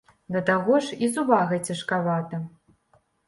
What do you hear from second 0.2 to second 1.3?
Да таго ж, і з